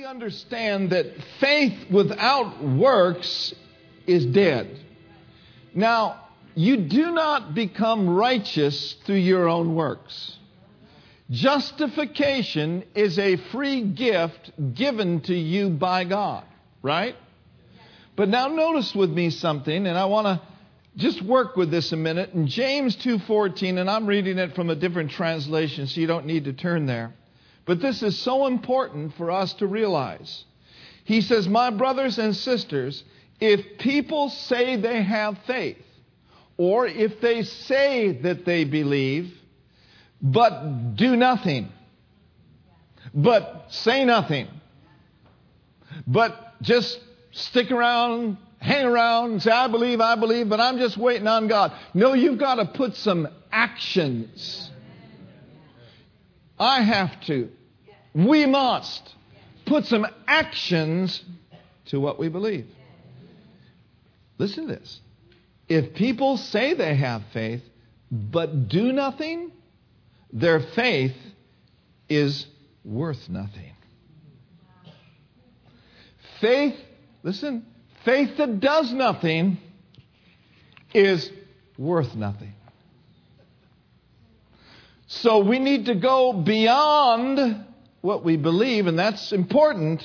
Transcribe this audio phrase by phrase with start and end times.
[0.00, 1.04] we understand that
[1.40, 3.52] faith without works
[4.06, 4.80] is dead.
[5.74, 10.38] Now, you do not become righteous through your own works.
[11.30, 16.44] Justification is a free gift given to you by God,
[16.80, 17.14] right?
[18.16, 20.40] But now notice with me something, and I want to
[20.96, 22.32] just work with this a minute.
[22.32, 26.46] In James 2:14, and I'm reading it from a different translation, so you don't need
[26.46, 27.12] to turn there.
[27.66, 30.44] But this is so important for us to realize.
[31.04, 33.04] He says, My brothers and sisters,
[33.40, 35.78] if people say they have faith,
[36.56, 39.32] or if they say that they believe,
[40.20, 41.70] but do nothing,
[43.14, 44.48] but say nothing,
[46.06, 47.00] but just
[47.32, 51.48] stick around, hang around, and say, I believe, I believe, but I'm just waiting on
[51.48, 51.72] God.
[51.94, 54.69] No, you've got to put some actions.
[56.60, 57.48] I have to.
[58.14, 59.14] We must
[59.64, 61.24] put some actions
[61.86, 62.66] to what we believe.
[64.36, 65.00] Listen to this.
[65.68, 67.62] If people say they have faith,
[68.10, 69.52] but do nothing,
[70.32, 71.16] their faith
[72.08, 72.46] is
[72.84, 73.72] worth nothing.
[76.40, 76.76] Faith,
[77.22, 77.64] listen,
[78.04, 79.58] faith that does nothing
[80.92, 81.30] is
[81.78, 82.54] worth nothing.
[85.12, 87.66] So we need to go beyond
[88.00, 90.04] what we believe, and that's important,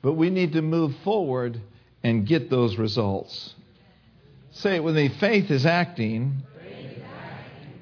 [0.00, 1.60] but we need to move forward
[2.04, 3.52] and get those results.
[4.52, 6.44] Say it with me faith is acting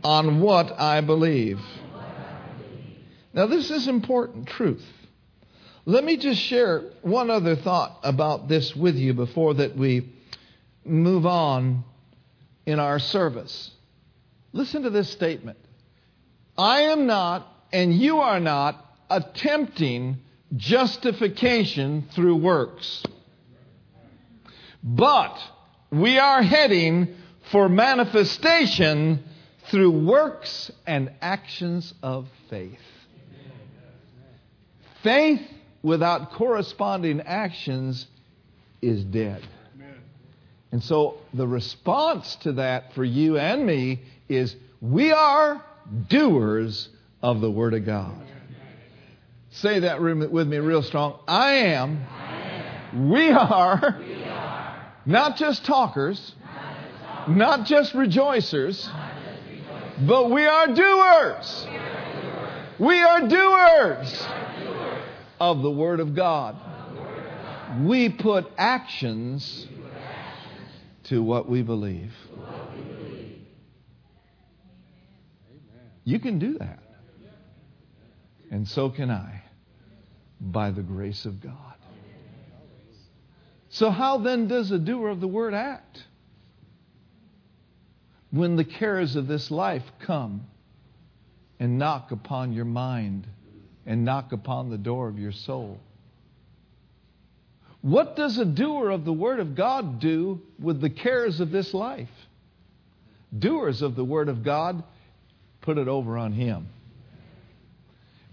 [0.02, 1.60] on what I believe.
[3.34, 4.84] Now, this is important truth.
[5.84, 10.10] Let me just share one other thought about this with you before that we
[10.86, 11.84] move on
[12.64, 13.70] in our service.
[14.54, 15.58] Listen to this statement.
[16.56, 20.18] I am not and you are not attempting
[20.56, 23.02] justification through works.
[24.82, 25.38] But
[25.90, 27.16] we are heading
[27.50, 29.24] for manifestation
[29.70, 32.78] through works and actions of faith.
[35.02, 35.40] Faith
[35.82, 38.06] without corresponding actions
[38.80, 39.46] is dead.
[40.70, 45.62] And so the response to that for you and me is we are
[46.08, 46.88] doers
[47.22, 48.14] of the Word of God.
[49.50, 51.18] Say that with me real strong.
[51.28, 52.06] I am.
[53.10, 54.02] We, are,
[55.06, 56.34] not just talkers,
[57.28, 58.88] not just, rejoicers,
[60.06, 61.66] but we are doers.
[62.78, 64.26] We are doers,
[65.38, 66.56] of the Word of God.
[67.82, 69.66] We put actions
[71.04, 72.12] to what we believe.
[76.04, 76.82] You can do that.
[78.50, 79.42] And so can I
[80.40, 81.54] by the grace of God.
[83.70, 86.04] So, how then does a doer of the word act?
[88.30, 90.46] When the cares of this life come
[91.58, 93.26] and knock upon your mind
[93.86, 95.78] and knock upon the door of your soul.
[97.80, 101.74] What does a doer of the Word of God do with the cares of this
[101.74, 102.10] life?
[103.36, 104.84] Doers of the Word of God
[105.62, 106.68] put it over on Him.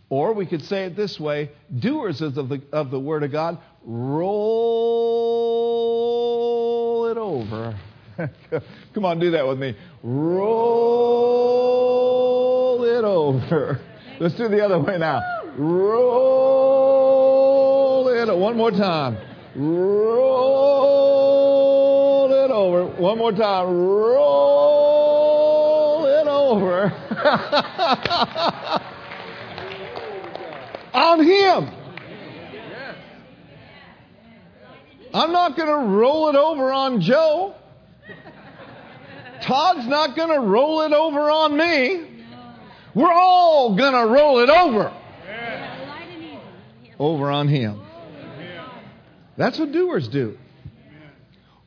[0.09, 3.59] Or we could say it this way doers of the, of the Word of God,
[3.83, 4.49] roll
[7.11, 7.79] it over.
[8.93, 9.77] Come on, do that with me.
[10.03, 11.13] Roll
[12.83, 13.79] it over.
[14.19, 15.21] Let's do the other way now.
[15.57, 16.49] Roll
[18.09, 19.17] it one more time.
[19.55, 20.29] Roll
[22.31, 22.85] it over.
[23.01, 23.67] One more time.
[23.67, 24.45] Roll
[26.05, 26.98] it over.
[30.93, 31.69] on Him.
[35.13, 37.55] I'm not going to roll it over on Joe.
[39.41, 42.23] Todd's not going to roll it over on me.
[42.93, 44.93] We're all going to roll it over.
[46.99, 47.81] Over on Him.
[49.37, 50.37] That's what doers do.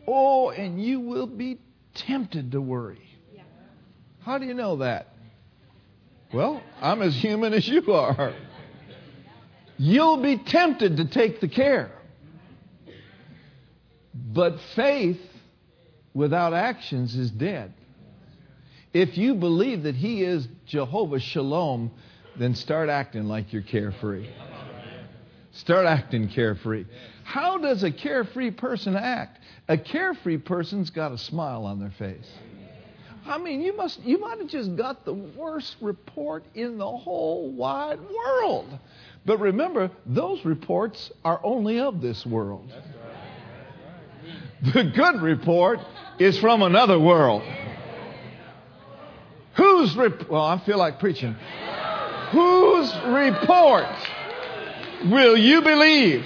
[0.07, 1.59] Oh, and you will be
[1.95, 3.09] tempted to worry.
[4.21, 5.09] How do you know that?
[6.33, 8.33] Well, I'm as human as you are
[9.83, 11.91] you'll be tempted to take the care.
[14.15, 15.21] But faith
[16.15, 17.75] without actions is dead.
[18.93, 21.91] If you believe that He is Jehovah Shalom,
[22.39, 24.29] then start acting like you're carefree.
[25.53, 26.85] Start acting carefree.
[27.25, 29.41] How does a carefree person act?
[29.69, 32.31] A carefree person's got a smile on their face.
[33.27, 37.51] I mean, you must you might have just got the worst report in the whole
[37.51, 38.79] wide world.
[39.25, 42.73] But remember, those reports are only of this world.
[44.75, 45.81] The good report
[46.19, 47.43] is from another world.
[49.57, 51.37] Whose rep- well, I feel like preaching.
[52.31, 53.87] Whose report
[55.05, 56.25] will you believe?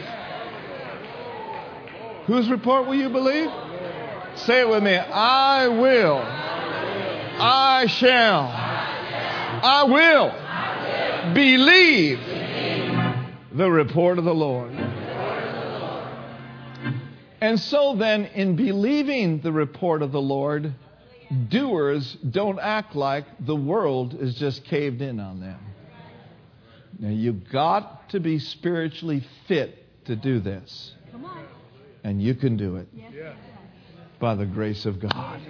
[2.27, 3.51] Whose report will you believe?
[4.37, 4.97] Say it with me.
[4.97, 6.46] I will.
[7.39, 8.51] I shall.
[9.63, 12.19] I will believe
[13.53, 14.73] the report of the Lord.
[17.41, 20.75] And so then, in believing the report of the Lord,
[21.49, 25.61] doers don't act like the world is just caved in on them.
[26.99, 30.95] Now, you've got to be spiritually fit to do this.
[32.03, 32.89] And you can do it
[34.19, 35.41] by the grace of God.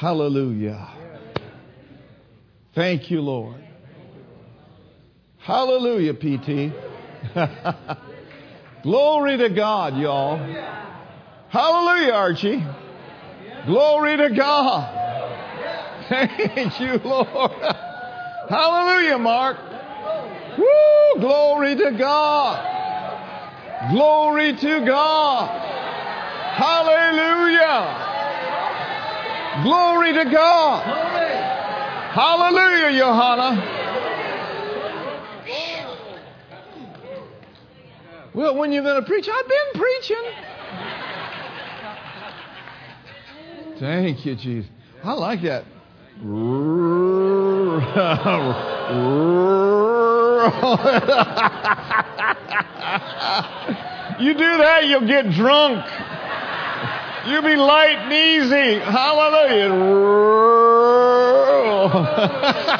[0.00, 0.88] Hallelujah.
[2.74, 3.62] Thank you, Lord.
[5.36, 6.72] Hallelujah, PT.
[8.82, 10.38] Glory to God, y'all.
[11.50, 12.64] Hallelujah, Archie.
[13.66, 14.88] Glory to God.
[16.08, 17.52] Thank you, Lord.
[18.48, 19.58] Hallelujah, Mark.
[20.56, 21.20] Woo!
[21.20, 23.92] Glory to God.
[23.92, 25.50] Glory to God.
[26.56, 28.09] Hallelujah.
[29.62, 30.82] Glory to God.
[32.12, 33.80] Hallelujah, Johanna.
[38.32, 40.24] Well, when you're going to preach, I've been preaching.
[43.80, 44.70] Thank you, Jesus.
[45.02, 45.64] I like that.
[54.20, 55.84] you do that, you'll get drunk.
[57.30, 58.80] You'll be light and easy.
[58.80, 59.70] Hallelujah.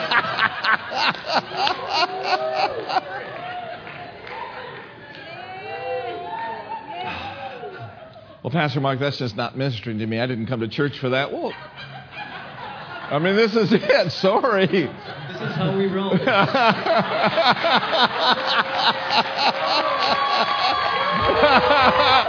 [8.43, 10.19] Well, Pastor Mark, that's just not ministering to me.
[10.19, 11.31] I didn't come to church for that.
[11.31, 11.53] Well,
[13.11, 14.13] I mean, this is it.
[14.13, 14.67] Sorry.
[14.67, 14.89] This
[15.43, 16.17] is how we roll.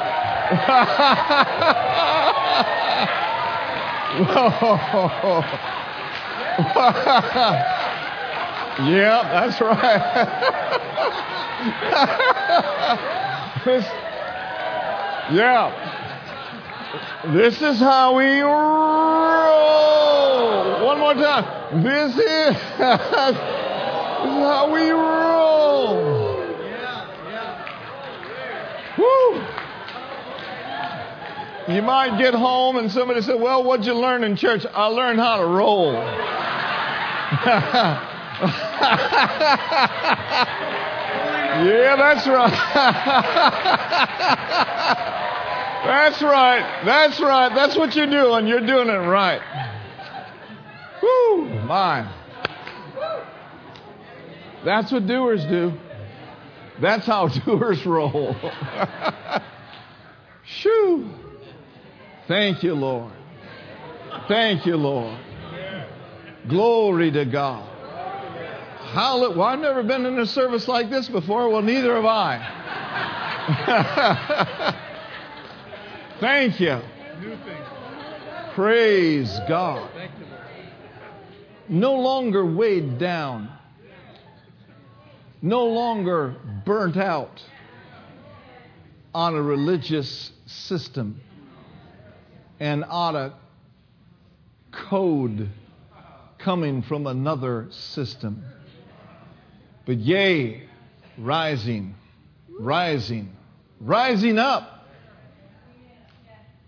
[0.51, 0.67] yeah,
[9.31, 10.27] that's right.
[13.65, 13.85] this,
[15.31, 15.71] yeah.
[17.33, 18.55] This is how we roll.
[20.85, 21.81] One more time.
[21.81, 23.37] This is, this is
[24.19, 26.35] how we roll.
[28.97, 29.60] Woo.
[31.67, 34.65] You might get home and somebody said, Well, what'd you learn in church?
[34.73, 35.93] I learned how to roll.
[41.63, 42.51] yeah, that's right.
[45.83, 46.83] That's right.
[46.85, 47.49] That's right.
[47.55, 48.45] That's what you're doing.
[48.45, 49.41] You're doing it right.
[51.01, 52.07] Whoo, my.
[54.63, 55.73] That's what doers do.
[56.79, 58.35] That's how doers roll.
[60.43, 61.09] Shoo.
[62.31, 63.11] Thank you, Lord.
[64.29, 65.19] Thank you, Lord.
[66.47, 67.67] Glory to God.
[68.93, 69.37] Hallelujah.
[69.37, 71.49] Well, I've never been in a service like this before.
[71.49, 72.37] Well, neither have I.
[76.21, 76.79] Thank you.
[78.53, 79.91] Praise God.
[81.67, 83.51] No longer weighed down.
[85.41, 87.43] No longer burnt out
[89.13, 91.19] on a religious system
[92.61, 93.33] and on a
[94.71, 95.49] code
[96.37, 98.43] coming from another system.
[99.83, 100.61] But yea,
[101.17, 101.95] rising,
[102.59, 103.35] rising,
[103.79, 104.85] rising up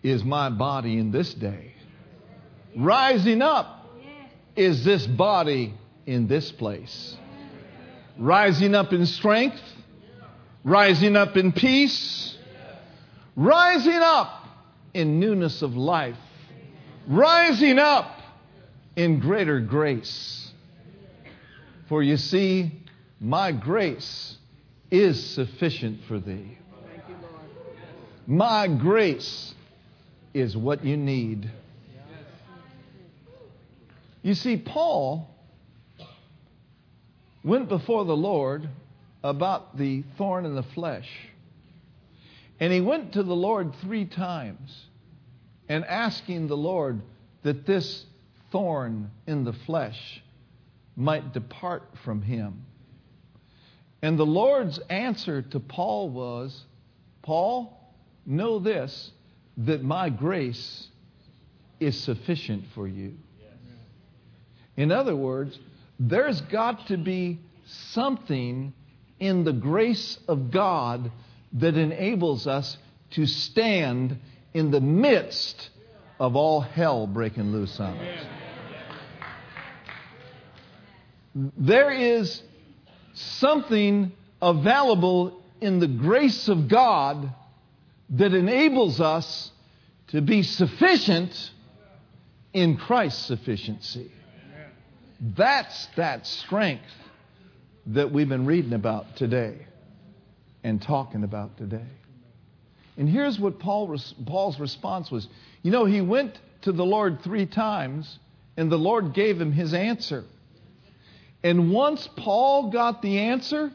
[0.01, 1.75] is my body in this day.
[2.75, 3.85] Rising up
[4.55, 5.75] is this body
[6.07, 7.15] in this place.
[8.17, 9.61] Rising up in strength,
[10.63, 12.35] rising up in peace,
[13.35, 14.42] rising up
[14.93, 16.17] in newness of life,
[17.07, 18.19] rising up
[18.95, 20.51] in greater grace.
[21.89, 22.71] For you see,
[23.19, 24.37] my grace
[24.91, 26.57] is sufficient for thee.
[28.25, 29.53] My grace
[30.33, 31.49] is what you need.
[34.21, 35.29] You see, Paul
[37.43, 38.69] went before the Lord
[39.23, 41.09] about the thorn in the flesh.
[42.59, 44.87] And he went to the Lord three times.
[45.69, 47.01] and asking the Lord
[47.43, 48.05] that this
[48.51, 50.21] thorn in the flesh
[50.95, 52.65] might depart from him.
[54.01, 56.65] And the Lord's answer to Paul was
[57.21, 57.79] Paul,
[58.25, 59.11] know this,
[59.57, 60.87] that my grace
[61.79, 63.13] is sufficient for you.
[64.75, 65.57] In other words,
[65.99, 68.73] there's got to be something
[69.19, 71.11] in the grace of God
[71.53, 72.77] that enables us
[73.11, 74.17] to stand
[74.53, 75.69] in the midst
[76.19, 78.25] of all hell breaking loose on us.
[81.57, 82.41] There is
[83.13, 87.33] something available in the grace of God
[88.11, 89.51] that enables us
[90.07, 91.51] to be sufficient
[92.51, 94.11] in Christ's sufficiency.
[95.19, 96.83] That's that strength
[97.87, 99.65] that we've been reading about today
[100.63, 101.85] and talking about today.
[102.97, 105.27] And here's what Paul, Paul's response was.
[105.61, 108.19] You know, he went to the Lord three times,
[108.55, 110.23] and the Lord gave him his answer.
[111.43, 113.71] And once Paul got the answer,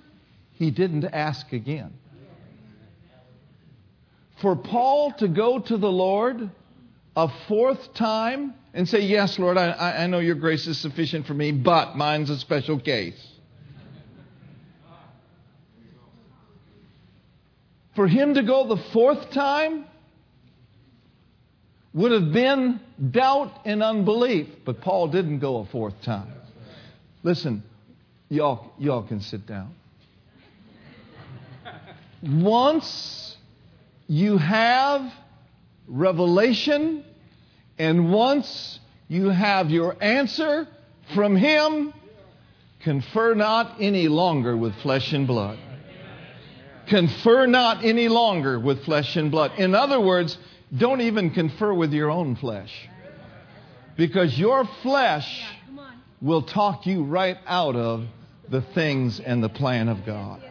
[0.52, 1.92] he didn't ask again.
[4.40, 6.50] For Paul to go to the Lord
[7.16, 11.34] a fourth time and say, Yes, Lord, I, I know your grace is sufficient for
[11.34, 13.20] me, but mine's a special case.
[17.98, 19.84] For him to go the fourth time
[21.92, 22.78] would have been
[23.10, 26.32] doubt and unbelief, but Paul didn't go a fourth time.
[27.24, 27.64] Listen,
[28.28, 29.74] y'all, y'all can sit down.
[32.22, 33.36] Once
[34.06, 35.12] you have
[35.88, 37.04] revelation,
[37.80, 38.78] and once
[39.08, 40.68] you have your answer
[41.16, 41.92] from Him,
[42.78, 45.58] confer not any longer with flesh and blood.
[46.88, 49.52] Confer not any longer with flesh and blood.
[49.58, 50.38] In other words,
[50.76, 52.72] don't even confer with your own flesh.
[53.96, 55.44] Because your flesh
[56.20, 58.06] will talk you right out of
[58.48, 60.42] the things and the plan of God.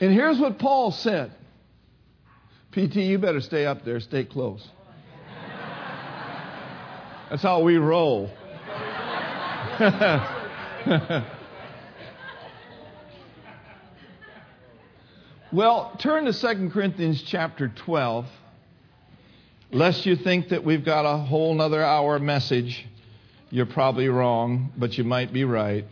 [0.00, 1.32] And here's what Paul said
[2.72, 4.66] PT, you better stay up there, stay close.
[7.30, 8.30] That's how we roll.
[15.50, 18.26] Well, turn to 2 Corinthians chapter 12.
[19.72, 22.86] Lest you think that we've got a whole other hour message,
[23.48, 25.86] you're probably wrong, but you might be right.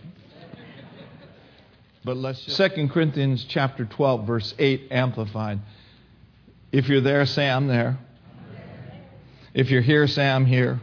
[2.05, 2.59] But let's just...
[2.59, 5.61] 2 Corinthians chapter 12, verse 8, amplified.
[6.71, 7.99] If you're there, say, I'm there.
[9.55, 10.83] If you're here, say, I'm here.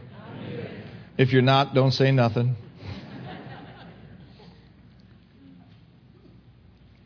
[1.16, 2.56] If you're not, don't say nothing.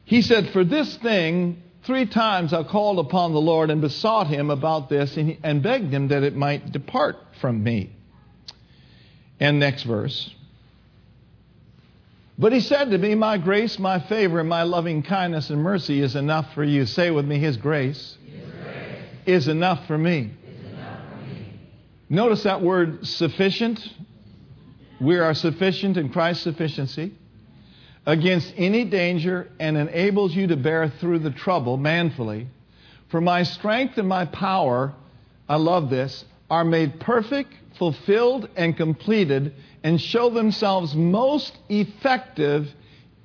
[0.08, 4.48] He said, For this thing, three times I called upon the Lord and besought him
[4.48, 7.94] about this and, and begged him that it might depart from me.
[9.38, 10.34] And next verse.
[12.38, 16.16] But he said to me, My grace, my favor, my loving kindness and mercy is
[16.16, 16.86] enough for you.
[16.86, 20.32] Say with me, His grace, His grace is, enough for, me.
[20.72, 21.60] enough for me.
[22.08, 23.86] Notice that word sufficient.
[25.02, 27.17] We are sufficient in Christ's sufficiency
[28.08, 32.48] against any danger and enables you to bear through the trouble manfully.
[33.10, 34.94] For my strength and my power,
[35.46, 42.72] I love this, are made perfect, fulfilled, and completed, and show themselves most effective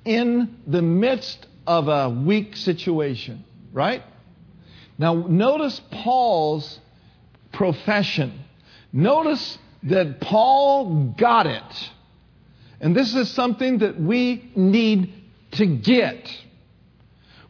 [0.04, 3.42] in the midst of a weak situation.
[3.72, 4.02] Right?
[4.98, 6.78] Now, notice Paul's
[7.52, 8.38] profession.
[8.92, 11.90] Notice that Paul got it.
[12.84, 15.14] And this is something that we need
[15.52, 16.30] to get.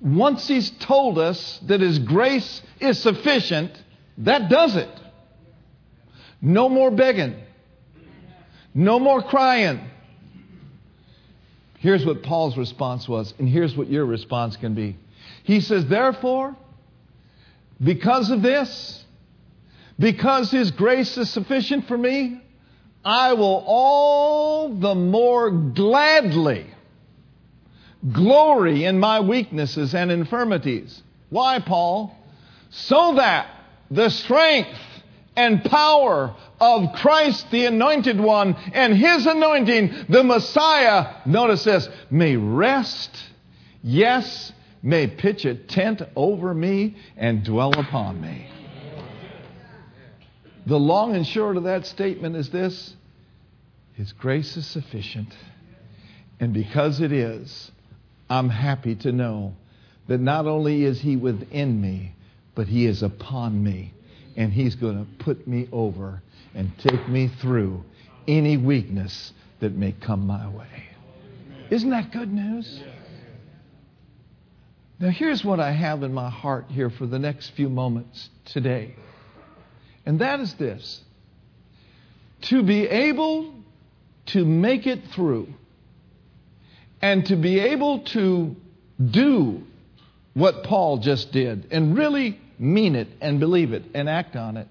[0.00, 3.73] Once He's told us that His grace is sufficient,
[4.19, 4.88] that does it.
[6.41, 7.35] No more begging.
[8.75, 9.81] No more crying.
[11.81, 14.97] Here's what Paul's response was, and here's what your response can be.
[15.43, 16.55] He says, Therefore,
[17.83, 19.05] because of this,
[19.99, 22.41] because His grace is sufficient for me,
[23.05, 26.67] I will all the more gladly
[28.13, 31.03] glory in my weaknesses and infirmities.
[31.31, 32.17] Why, Paul?
[32.71, 33.47] So that
[33.91, 34.79] the strength
[35.37, 42.37] and power of Christ the Anointed One and His anointing, the Messiah, notice this, may
[42.37, 43.11] rest,
[43.83, 48.47] yes, may pitch a tent over me and dwell upon me.
[50.66, 52.94] The long and short of that statement is this
[53.94, 55.35] His grace is sufficient.
[56.40, 57.71] And because it is,
[58.28, 59.54] I'm happy to know
[60.09, 62.14] that not only is He within me,
[62.54, 63.92] but He is upon me,
[64.37, 66.23] and He's going to put me over
[66.54, 67.85] and take me through
[68.26, 70.88] any weakness that may come my way.
[71.71, 72.83] Isn't that good news?
[75.00, 78.94] Now, here's what I have in my heart here for the next few moments today.
[80.07, 81.01] And that is this
[82.43, 83.55] to be able
[84.27, 85.49] to make it through
[87.01, 88.57] and to be able to
[89.11, 89.63] do
[90.35, 94.69] what Paul just did and really mean it and believe it and act on it.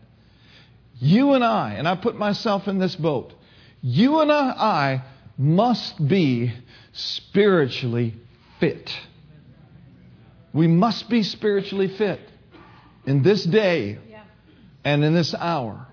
[1.00, 3.34] You and I, and I put myself in this boat,
[3.82, 5.04] you and I
[5.38, 6.54] must be
[6.94, 8.16] spiritually
[8.60, 8.92] fit.
[10.54, 12.20] We must be spiritually fit
[13.06, 13.98] in this day
[14.84, 15.88] and in this hour.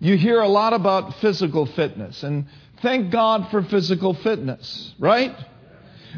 [0.00, 2.46] You hear a lot about physical fitness, and
[2.82, 5.36] thank God for physical fitness, right?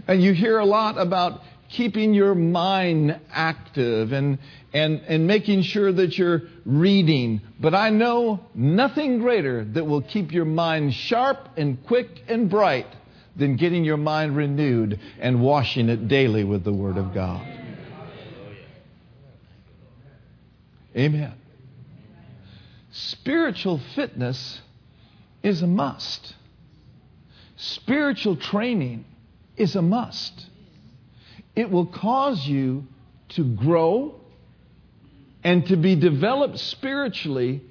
[0.09, 4.39] And you hear a lot about keeping your mind active and,
[4.73, 7.41] and, and making sure that you're reading.
[7.61, 12.87] But I know nothing greater that will keep your mind sharp and quick and bright
[13.37, 17.47] than getting your mind renewed and washing it daily with the Word of God.
[20.97, 21.35] Amen.
[22.97, 24.61] Spiritual fitness
[25.43, 26.35] is a must.
[27.57, 29.05] Spiritual training
[29.57, 30.47] is a must.
[31.57, 32.87] It will cause you
[33.31, 34.15] to grow
[35.43, 37.63] and to be developed spiritually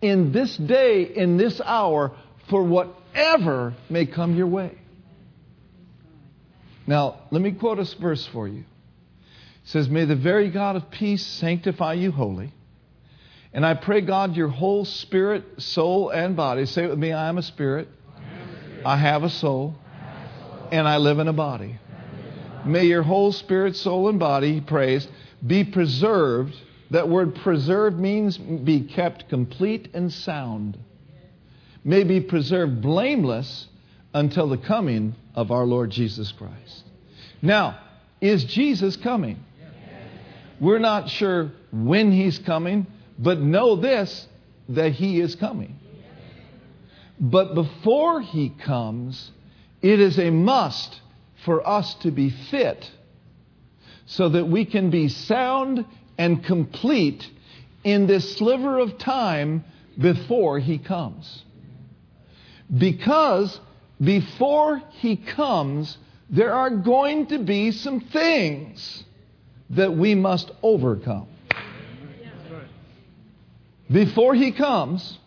[0.00, 2.16] in this day, in this hour,
[2.48, 4.78] for whatever may come your way.
[6.86, 8.60] Now, let me quote a verse for you.
[8.60, 8.64] It
[9.64, 12.54] says, May the very God of peace sanctify you wholly.
[13.56, 16.66] And I pray, God, your whole spirit, soul, and body.
[16.66, 17.88] Say it with me I am a spirit,
[18.84, 19.74] I have a soul,
[20.70, 21.78] and I live in a body.
[22.66, 25.08] May your whole spirit, soul, and body, he prays,
[25.46, 26.54] be preserved.
[26.90, 30.76] That word preserved means be kept complete and sound.
[31.82, 33.68] May be preserved blameless
[34.12, 36.84] until the coming of our Lord Jesus Christ.
[37.40, 37.78] Now,
[38.20, 39.42] is Jesus coming?
[40.60, 42.86] We're not sure when he's coming,
[43.18, 44.26] but know this
[44.68, 45.78] that he is coming.
[47.18, 49.30] But before he comes,
[49.80, 51.00] it is a must
[51.44, 52.90] for us to be fit
[54.06, 55.84] so that we can be sound
[56.18, 57.28] and complete
[57.84, 59.64] in this sliver of time
[59.98, 61.44] before he comes.
[62.76, 63.60] Because
[64.00, 65.96] before he comes,
[66.28, 69.04] there are going to be some things
[69.70, 71.28] that we must overcome.
[73.90, 75.18] Before he comes,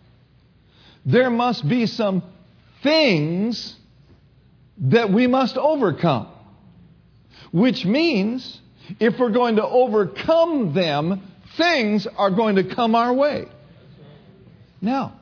[1.06, 2.24] there must be some
[2.84, 3.76] things
[4.80, 6.28] that we must overcome.
[7.52, 8.60] Which means,
[9.00, 11.22] if we're going to overcome them,
[11.58, 13.46] things are going to come our way.
[14.82, 15.20] Now,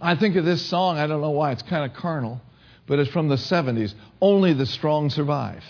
[0.00, 2.40] I think of this song, I don't know why, it's kind of carnal,
[2.86, 3.94] but it's from the 70s.
[4.20, 5.64] Only the strong survive.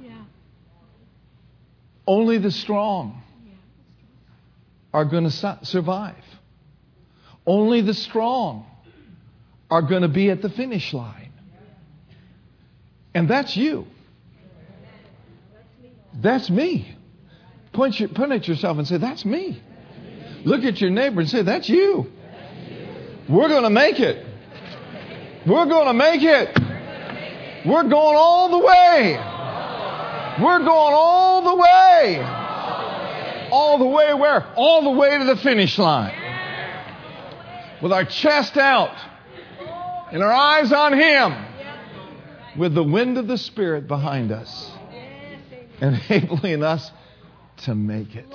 [0.00, 0.22] Yeah.
[2.06, 3.22] Only the strong
[4.92, 6.24] are going to survive.
[7.46, 8.66] Only the strong
[9.70, 11.32] are going to be at the finish line.
[13.14, 13.86] And that's you.
[16.14, 16.94] That's me.
[17.72, 19.62] Point, your, point at yourself and say, That's me.
[20.44, 22.06] Look at your neighbor and say, That's you.
[23.28, 24.24] We're going to make it.
[25.46, 26.58] We're going to make it.
[27.66, 29.16] We're going all the way.
[30.42, 32.37] We're going all the way.
[33.50, 34.46] All the way where?
[34.54, 36.14] All the way to the finish line.
[37.82, 38.96] With our chest out
[40.12, 41.34] and our eyes on Him.
[42.58, 44.70] With the wind of the Spirit behind us.
[45.80, 46.90] Enabling us
[47.58, 48.32] to make it.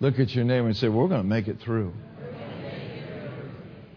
[0.00, 1.92] Look at your neighbor and say, We're going to make it through.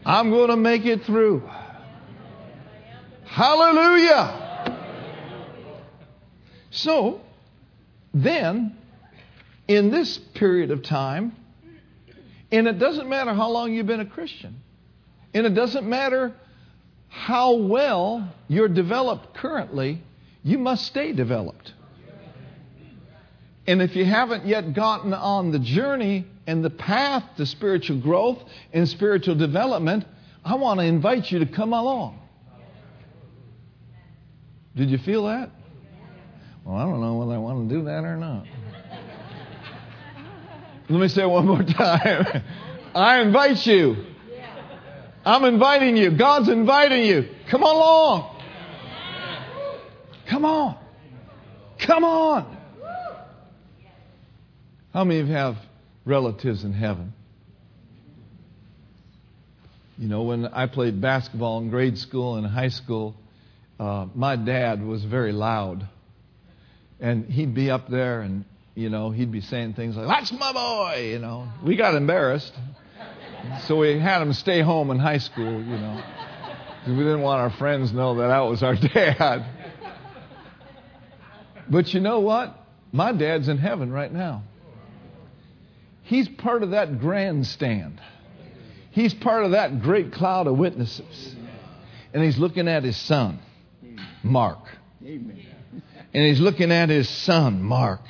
[0.06, 1.48] I'm going to make it through.
[3.26, 4.50] Hallelujah.
[6.72, 7.22] So,
[8.14, 8.78] then,
[9.76, 11.36] in this period of time,
[12.52, 14.62] and it doesn't matter how long you've been a Christian,
[15.34, 16.34] and it doesn't matter
[17.08, 20.02] how well you're developed currently,
[20.44, 21.74] you must stay developed.
[23.68, 28.40] And if you haven't yet gotten on the journey and the path to spiritual growth
[28.74, 30.06] and spiritual development,
[30.44, 32.20] I want to invite you to come along.
[34.76, 35.52] Did you feel that?
[36.66, 38.46] Well, I don't know whether I want to do that or not.
[40.92, 42.44] Let me say it one more time.
[42.94, 43.96] I invite you.
[45.24, 46.18] I'm inviting you.
[46.18, 47.30] God's inviting you.
[47.50, 48.42] Come along.
[50.28, 50.78] Come on.
[51.80, 52.58] Come on.
[54.94, 55.56] How many of you have
[56.04, 57.14] relatives in heaven?
[59.98, 63.16] You know, when I played basketball in grade school and high school,
[63.80, 65.88] uh, my dad was very loud.
[67.00, 68.44] And he'd be up there and,
[68.76, 71.50] you know, he'd be saying things like, That's my boy, you know.
[71.64, 72.54] We got embarrassed.
[73.66, 76.04] So we had him stay home in high school, you know.
[76.88, 79.46] We didn't want our friends to know that that was our dad.
[81.70, 82.58] But you know what?
[82.92, 84.44] My dad's in heaven right now.
[86.04, 88.02] He's part of that grandstand.
[88.92, 91.36] He's part of that great cloud of witnesses.
[92.14, 93.40] And he's looking at his son,
[94.22, 94.60] Mark.
[96.14, 98.02] And he's looking at his son, Mark.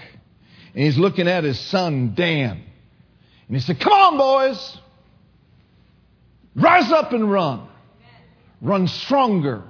[0.73, 2.63] And he's looking at his son, Dan.
[3.47, 4.77] And he said, Come on, boys.
[6.55, 7.67] Rise up and run.
[8.61, 9.63] Run stronger.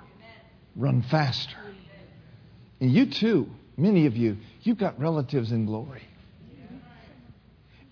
[0.76, 1.56] Run faster.
[2.80, 6.04] And you too, many of you, you've got relatives in glory.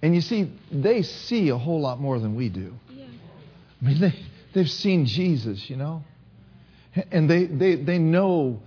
[0.01, 2.73] And you see, they see a whole lot more than we do.
[3.81, 4.13] I mean, they,
[4.53, 6.03] they've seen Jesus, you know.
[7.11, 8.61] And they, they, they know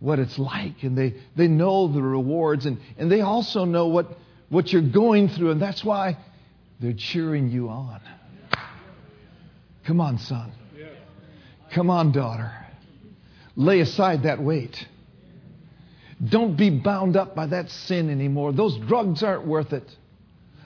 [0.00, 4.06] what it's like, and they, they know the rewards, and, and they also know what,
[4.48, 6.16] what you're going through, and that's why
[6.80, 8.00] they're cheering you on.
[9.86, 10.52] Come on, son.
[11.72, 12.52] Come on, daughter.
[13.54, 14.86] Lay aside that weight.
[16.22, 18.52] Don't be bound up by that sin anymore.
[18.52, 19.88] Those drugs aren't worth it.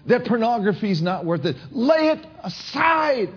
[0.06, 1.56] That pornography is not worth it.
[1.70, 3.32] Lay it aside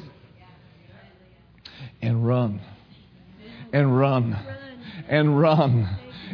[2.02, 2.62] and run
[3.72, 4.38] and run
[5.08, 5.88] and run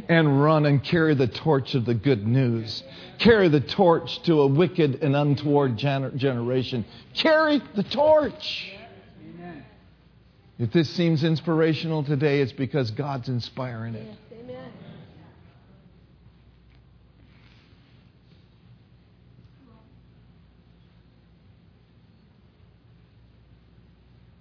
[0.08, 2.84] and run and carry the torch of the good news.
[3.18, 6.86] Carry the torch to a wicked and untoward gener- generation.
[7.14, 8.74] Carry the torch.
[10.58, 14.14] If this seems inspirational today, it's because God's inspiring it.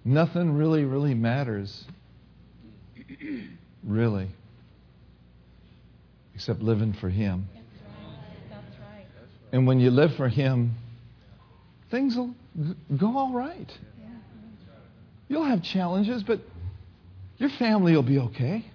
[0.03, 1.85] Nothing really, really matters.
[3.83, 4.27] Really.
[6.35, 7.47] Except living for Him.
[9.51, 10.75] And when you live for Him,
[11.89, 12.33] things will
[12.97, 13.71] go all right.
[15.27, 16.39] You'll have challenges, but
[17.37, 18.65] your family will be okay.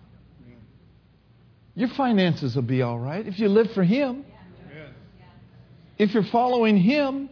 [1.74, 4.24] Your finances will be all right if you live for Him.
[5.98, 7.28] If you're following Him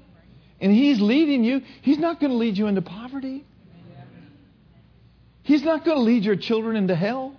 [0.61, 3.45] and He's leading you, He's not going to lead you into poverty.
[5.45, 7.37] He's not going to lead your children into hell.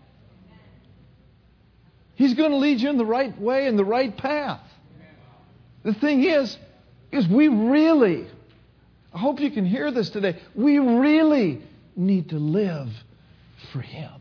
[2.16, 4.62] He's going to lead you in the right way and the right path.
[5.84, 6.58] The thing is,
[7.12, 8.28] is we really,
[9.14, 11.62] I hope you can hear this today, we really
[11.96, 12.90] need to live
[13.72, 14.12] for Him.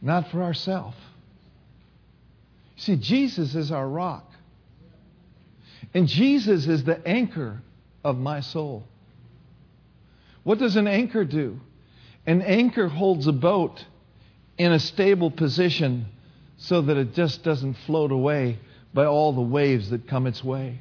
[0.00, 0.96] Not for ourselves.
[2.76, 4.30] See, Jesus is our rock.
[5.94, 7.60] And Jesus is the anchor
[8.04, 8.84] of my soul.
[10.44, 11.58] What does an anchor do?
[12.26, 13.84] An anchor holds a boat
[14.58, 16.06] in a stable position
[16.58, 18.58] so that it just doesn't float away
[18.92, 20.80] by all the waves that come its way.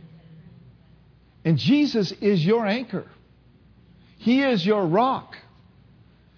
[1.46, 3.06] And Jesus is your anchor.
[4.18, 5.38] He is your rock.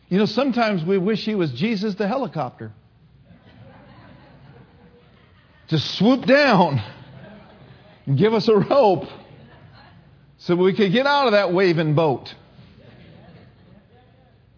[0.09, 2.73] You know, sometimes we wish He was Jesus the helicopter.
[5.69, 6.83] to swoop down
[8.05, 9.05] and give us a rope
[10.39, 12.33] so we could get out of that waving boat.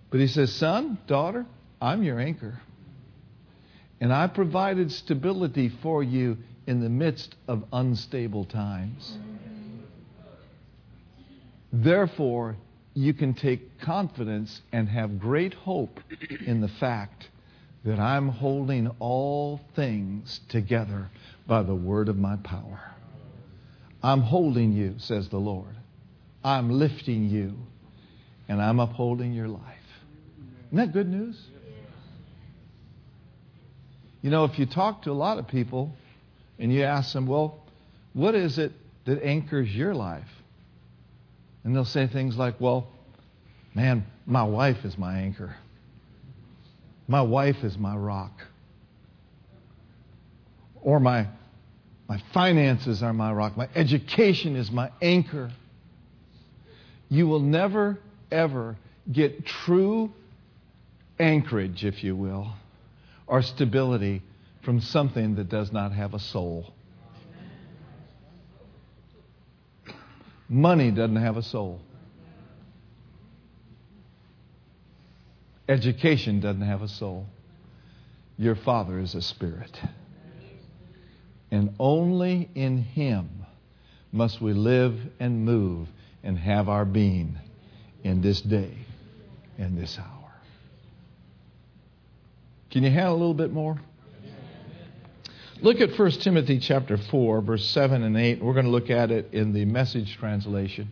[0.09, 1.45] But he says, Son, daughter,
[1.81, 2.59] I'm your anchor.
[4.01, 9.17] And I provided stability for you in the midst of unstable times.
[11.71, 12.57] Therefore,
[12.95, 15.99] you can take confidence and have great hope
[16.45, 17.29] in the fact
[17.85, 21.09] that I'm holding all things together
[21.47, 22.81] by the word of my power.
[24.03, 25.75] I'm holding you, says the Lord.
[26.43, 27.53] I'm lifting you,
[28.49, 29.61] and I'm upholding your life.
[30.67, 31.39] Isn't that good news?
[34.21, 35.91] You know, if you talk to a lot of people
[36.59, 37.59] and you ask them, well,
[38.13, 38.71] what is it
[39.05, 40.27] that anchors your life?
[41.63, 42.87] And they'll say things like, well,
[43.73, 45.55] man, my wife is my anchor.
[47.07, 48.31] My wife is my rock.
[50.81, 51.27] Or my,
[52.07, 53.57] my finances are my rock.
[53.57, 55.51] My education is my anchor.
[57.09, 57.99] You will never,
[58.31, 58.77] ever
[59.11, 60.11] get true
[61.19, 62.53] anchorage, if you will,
[63.31, 64.21] or stability
[64.61, 66.73] from something that does not have a soul.
[70.49, 71.79] Money doesn't have a soul.
[75.69, 77.25] Education doesn't have a soul.
[78.37, 79.79] Your Father is a spirit.
[81.49, 83.45] And only in Him
[84.11, 85.87] must we live and move
[86.21, 87.39] and have our being
[88.03, 88.75] in this day
[89.57, 90.20] and this hour.
[92.71, 93.79] Can you handle a little bit more?
[95.61, 98.41] Look at 1 Timothy chapter 4 verse 7 and 8.
[98.41, 100.87] We're going to look at it in the message translation.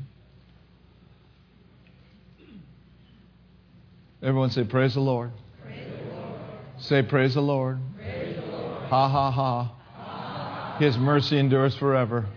[4.22, 5.32] Everyone say praise the Lord.
[5.64, 6.40] Praise the Lord.
[6.80, 7.80] Say praise the Lord.
[7.96, 8.84] Praise the Lord.
[8.90, 9.64] Ha ha ha.
[9.96, 10.76] ha.
[10.80, 12.28] His mercy endures forever.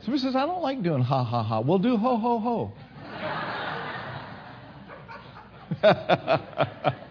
[0.00, 1.60] Somebody says, I don't like doing ha ha ha.
[1.60, 2.72] We'll do ho ho ho.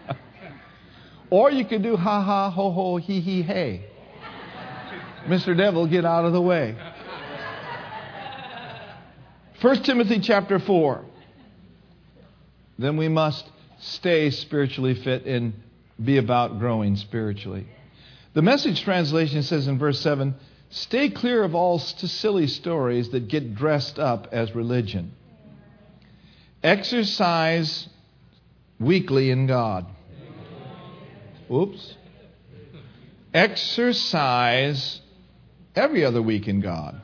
[1.30, 3.84] or you could do ha ha ho ho he he hey.
[5.26, 5.56] Mr.
[5.56, 6.74] Devil, get out of the way.
[9.60, 11.04] 1 Timothy chapter 4.
[12.78, 13.44] Then we must
[13.80, 15.52] stay spiritually fit and
[16.02, 17.66] be about growing spiritually.
[18.34, 20.34] The message translation says in verse 7
[20.70, 25.12] Stay clear of all silly stories that get dressed up as religion.
[26.62, 27.88] Exercise
[28.78, 29.86] weekly in God.
[31.50, 31.96] Oops.
[33.32, 35.00] Exercise
[35.74, 37.00] every other week in God.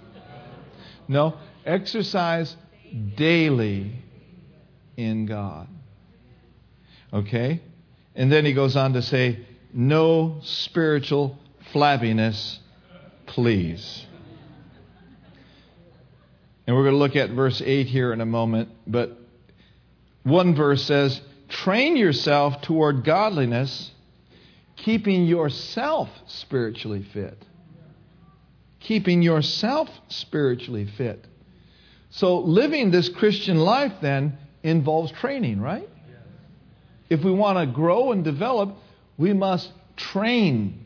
[1.07, 2.57] No, exercise
[3.17, 3.93] daily
[4.97, 5.69] in God.
[7.13, 7.61] Okay?
[8.15, 11.39] And then he goes on to say, no spiritual
[11.73, 12.59] flabbiness
[13.27, 14.07] please.
[16.67, 19.19] And we're going to look at verse 8 here in a moment, but
[20.23, 23.91] one verse says, Train yourself toward godliness,
[24.77, 27.39] keeping yourself spiritually fit.
[28.81, 31.25] Keeping yourself spiritually fit.
[32.11, 35.89] So, living this Christian life then involves training, right?
[37.11, 38.77] If we want to grow and develop,
[39.17, 40.85] we must train.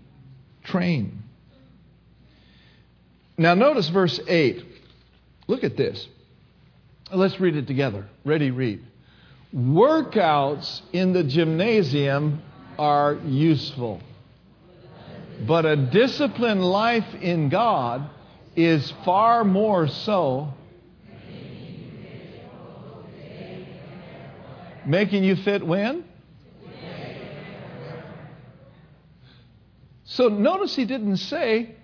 [0.65, 1.23] Train.
[3.37, 4.65] Now, notice verse 8.
[5.47, 6.07] Look at this.
[7.13, 8.07] Let's read it together.
[8.25, 8.85] Ready, read.
[9.55, 12.43] Workouts in the gymnasium
[12.79, 14.01] are useful,
[15.47, 18.09] but a disciplined life in God
[18.55, 20.55] is far more so.
[24.87, 26.05] Making you fit when?
[30.05, 31.77] So notice he didn't say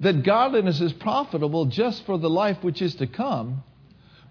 [0.00, 3.62] that godliness is profitable just for the life which is to come,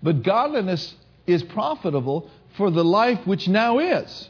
[0.01, 0.95] but godliness
[1.27, 4.28] is profitable for the life which now is.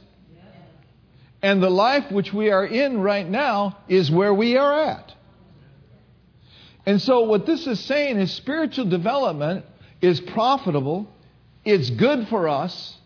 [1.42, 5.14] And the life which we are in right now is where we are at.
[6.86, 9.66] And so, what this is saying is spiritual development
[10.02, 11.08] is profitable,
[11.64, 12.98] it's good for us,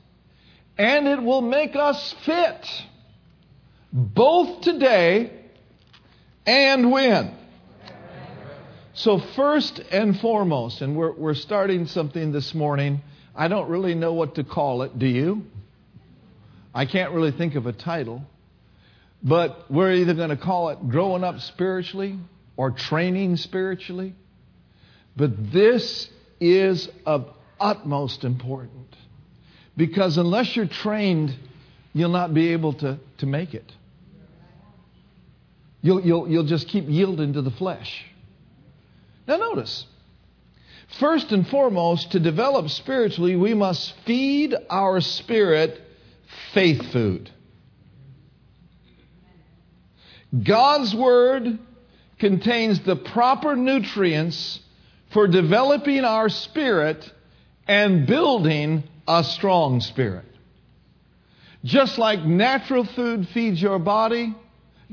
[0.77, 2.67] and it will make us fit
[3.91, 5.31] both today
[6.45, 7.35] and when?
[8.95, 13.01] So, first and foremost, and we're, we're starting something this morning.
[13.35, 14.97] I don't really know what to call it.
[14.97, 15.45] Do you?
[16.73, 18.23] I can't really think of a title.
[19.23, 22.19] But we're either going to call it growing up spiritually
[22.57, 24.15] or training spiritually.
[25.15, 26.09] But this
[26.41, 28.95] is of utmost importance.
[29.77, 31.33] Because unless you're trained,
[31.93, 33.71] you'll not be able to, to make it.
[35.81, 38.05] You'll, you'll, you'll just keep yielding to the flesh.
[39.27, 39.85] Now, notice.
[40.99, 45.81] First and foremost, to develop spiritually, we must feed our spirit
[46.53, 47.29] faith food.
[50.43, 51.59] God's Word
[52.19, 54.59] contains the proper nutrients
[55.11, 57.11] for developing our spirit
[57.67, 60.25] and building a strong spirit.
[61.63, 64.35] Just like natural food feeds your body,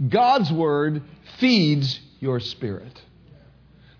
[0.08, 1.02] God's Word
[1.38, 3.00] feeds your spirit.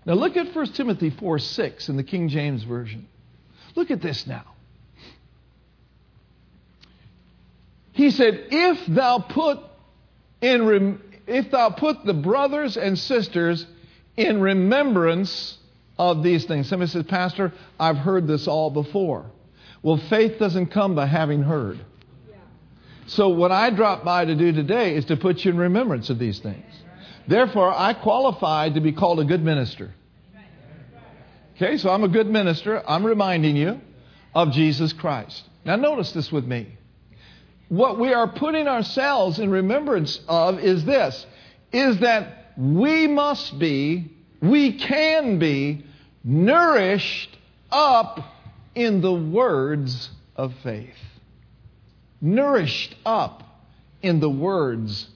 [0.05, 3.07] Now look at 1 Timothy 4 6 in the King James Version.
[3.75, 4.50] Look at this now.
[7.93, 9.59] He said, If thou put
[10.41, 13.65] in rem- if thou put the brothers and sisters
[14.17, 15.57] in remembrance
[15.97, 16.67] of these things.
[16.67, 19.25] Somebody says, Pastor, I've heard this all before.
[19.83, 21.79] Well, faith doesn't come by having heard.
[23.07, 26.17] So, what I dropped by to do today is to put you in remembrance of
[26.19, 26.65] these things.
[27.27, 29.93] Therefore, I qualified to be called a good minister.
[31.55, 32.81] Okay, so I'm a good minister.
[32.87, 33.79] I'm reminding you
[34.33, 35.43] of Jesus Christ.
[35.65, 36.77] Now, notice this with me.
[37.71, 41.25] What we are putting ourselves in remembrance of is this
[41.71, 45.85] is that we must be, we can be
[46.21, 47.37] nourished
[47.71, 48.19] up
[48.75, 50.97] in the words of faith.
[52.19, 53.41] Nourished up
[54.01, 55.07] in the words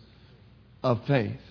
[0.82, 1.42] of faith.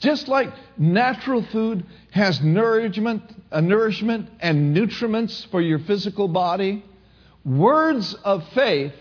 [0.00, 6.84] Just like natural food has nourishment, nourishment and nutriments for your physical body,
[7.42, 8.92] words of faith,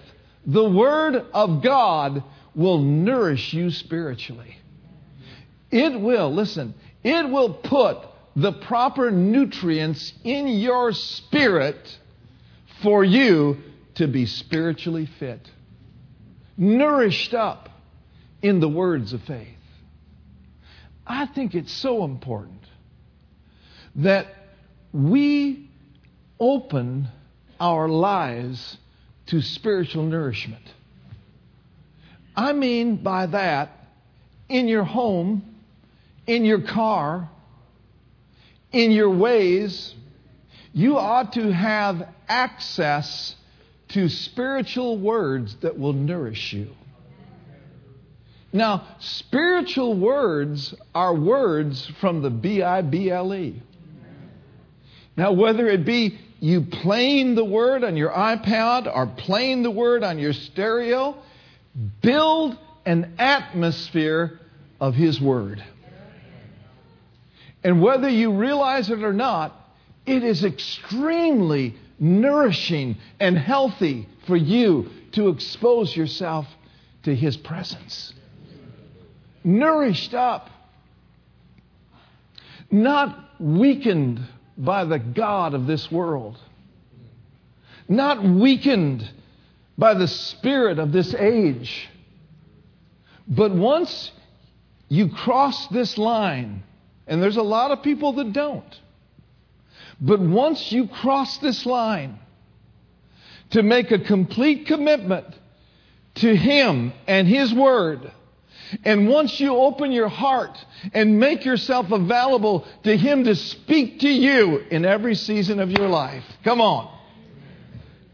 [0.45, 2.23] the Word of God,
[2.53, 4.57] will nourish you spiritually.
[5.69, 6.73] It will, listen,
[7.03, 7.99] it will put
[8.35, 11.97] the proper nutrients in your spirit
[12.81, 13.57] for you
[13.95, 15.49] to be spiritually fit,
[16.57, 17.69] nourished up
[18.41, 19.47] in the words of faith.
[21.05, 22.65] I think it's so important
[23.95, 24.27] that
[24.93, 25.69] we
[26.39, 27.07] open
[27.59, 28.77] our lives
[29.31, 30.61] to spiritual nourishment.
[32.35, 33.71] I mean by that,
[34.49, 35.55] in your home,
[36.27, 37.29] in your car,
[38.73, 39.95] in your ways,
[40.73, 43.35] you ought to have access
[43.89, 46.67] to spiritual words that will nourish you.
[48.51, 53.61] Now, spiritual words are words from the B I B L E.
[55.15, 60.03] Now, whether it be you playing the word on your iPad or playing the word
[60.03, 61.15] on your stereo,
[62.01, 64.39] build an atmosphere
[64.79, 65.63] of His Word.
[67.63, 69.55] And whether you realize it or not,
[70.07, 76.47] it is extremely nourishing and healthy for you to expose yourself
[77.03, 78.15] to His presence.
[79.43, 80.49] Nourished up,
[82.71, 84.21] not weakened
[84.61, 86.37] by the God of this world,
[87.89, 89.09] not weakened
[89.75, 91.89] by the spirit of this age.
[93.27, 94.11] But once
[94.87, 96.61] you cross this line,
[97.07, 98.79] and there's a lot of people that don't,
[99.99, 102.19] but once you cross this line
[103.49, 105.25] to make a complete commitment
[106.15, 108.11] to Him and His Word,
[108.83, 110.57] and once you open your heart
[110.93, 115.87] and make yourself available to Him to speak to you in every season of your
[115.87, 116.97] life, come on.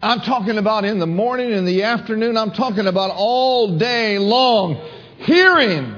[0.02, 2.38] I'm talking about in the morning, in the afternoon.
[2.38, 4.76] I'm talking about all day long.
[5.18, 5.96] Hearing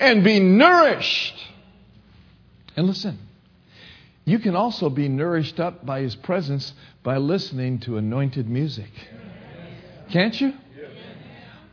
[0.00, 1.34] and be nourished.
[2.76, 3.18] And listen,
[4.24, 6.72] you can also be nourished up by His presence
[7.02, 8.90] by listening to anointed music.
[10.10, 10.54] Can't you?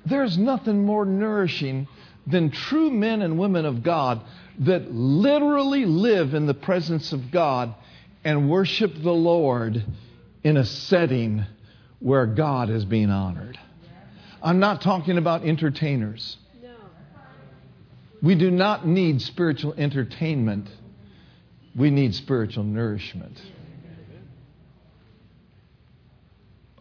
[0.06, 1.88] There's nothing more nourishing
[2.27, 4.21] than true men and women of God
[4.59, 7.73] that literally live in the presence of God
[8.23, 9.83] and worship the Lord
[10.43, 11.45] in a setting
[11.99, 13.57] where God is being honored.
[14.41, 16.38] I'm not talking about entertainers.
[18.21, 20.69] We do not need spiritual entertainment.
[21.75, 23.39] We need spiritual nourishment.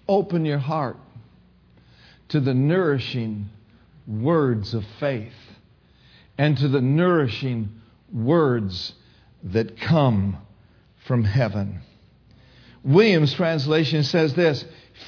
[0.08, 0.96] Open your heart
[2.28, 3.46] to the nourishing
[4.06, 5.32] words of faith
[6.36, 7.80] and to the nourishing
[8.12, 8.92] words
[9.44, 10.36] that come
[11.06, 11.80] from heaven.
[12.82, 14.64] Williams' translation says this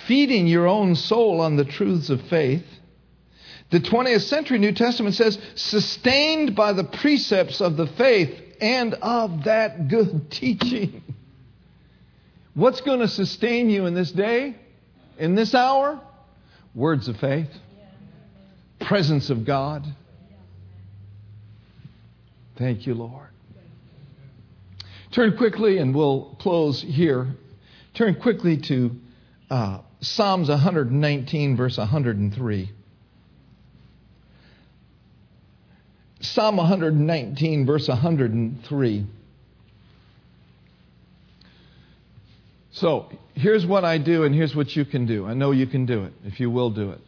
[0.06, 2.64] feeding your own soul on the truths of faith.
[3.70, 9.44] The 20th century New Testament says, sustained by the precepts of the faith and of
[9.44, 11.02] that good teaching.
[12.54, 14.56] What's going to sustain you in this day,
[15.18, 16.00] in this hour?
[16.74, 17.50] Words of faith
[18.80, 19.84] presence of God.
[22.56, 23.28] Thank you, Lord.
[25.12, 27.28] Turn quickly, and we'll close here.
[27.94, 28.90] Turn quickly to
[29.50, 32.72] uh, Psalms 119, verse 103.
[36.20, 39.06] Psalm 119, verse 103.
[42.72, 45.26] So, here's what I do, and here's what you can do.
[45.26, 47.00] I know you can do it, if you will do it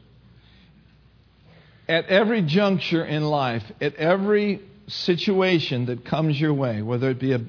[1.89, 7.33] at every juncture in life, at every situation that comes your way, whether it be
[7.33, 7.41] a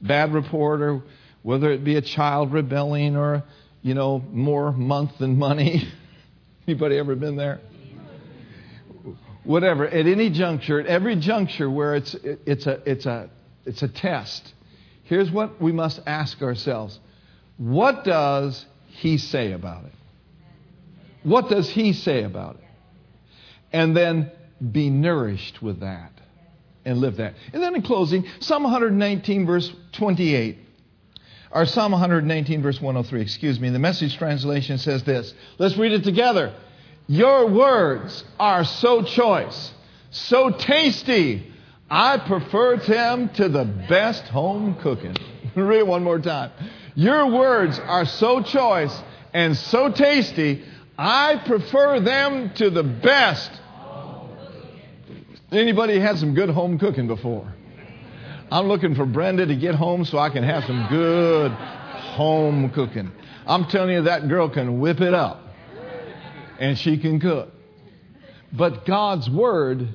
[0.00, 1.02] bad report or
[1.42, 3.44] whether it be a child rebelling or,
[3.82, 5.88] you know, more month than money.
[6.66, 7.60] Anybody ever been there?
[9.44, 13.30] Whatever, at any juncture, at every juncture where it's, it's, a, it's, a,
[13.64, 14.52] it's a test,
[15.04, 16.98] here's what we must ask ourselves
[17.56, 19.92] What does he say about it?
[21.22, 22.65] What does he say about it?
[23.76, 24.32] And then
[24.72, 26.10] be nourished with that
[26.86, 27.34] and live that.
[27.52, 30.56] And then in closing, Psalm 119, verse 28.
[31.50, 33.68] Or Psalm 119, verse 103, excuse me.
[33.68, 35.34] The message translation says this.
[35.58, 36.54] Let's read it together.
[37.06, 39.72] Your words are so choice,
[40.10, 41.52] so tasty.
[41.90, 45.16] I prefer them to the best home cooking.
[45.54, 46.50] read it one more time.
[46.94, 48.98] Your words are so choice
[49.34, 50.64] and so tasty.
[50.96, 53.50] I prefer them to the best.
[55.52, 57.52] Anybody had some good home cooking before?
[58.50, 63.12] I'm looking for Brenda to get home so I can have some good home cooking.
[63.46, 65.42] I'm telling you, that girl can whip it up
[66.58, 67.52] and she can cook.
[68.52, 69.88] But God's Word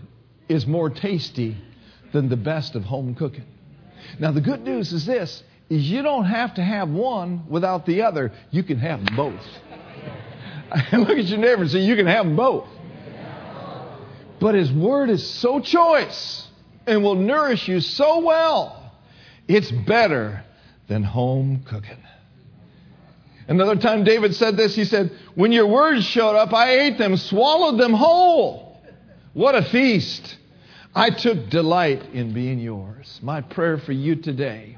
[0.48, 1.58] is more tasty
[2.14, 3.46] than the best of home cooking.
[4.20, 8.04] Now, the good news is this is you don't have to have one without the
[8.04, 8.32] other.
[8.52, 9.42] You can have both.
[10.94, 12.68] Look at your neighbor and say, You can have both.
[14.42, 16.48] But His Word is so choice
[16.88, 18.92] and will nourish you so well,
[19.48, 20.44] it's better
[20.88, 22.04] than home cooking.
[23.48, 27.18] Another time David said this, he said, When your words showed up, I ate them,
[27.18, 28.82] swallowed them whole.
[29.34, 30.38] What a feast!
[30.96, 33.20] I took delight in being yours.
[33.22, 34.78] My prayer for you today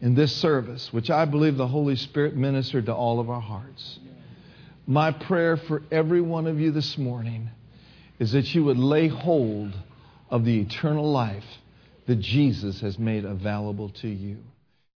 [0.00, 3.98] in this service, which I believe the Holy Spirit ministered to all of our hearts.
[4.86, 7.50] My prayer for every one of you this morning
[8.18, 9.74] is that you would lay hold
[10.30, 11.44] of the eternal life
[12.06, 14.38] that Jesus has made available to you.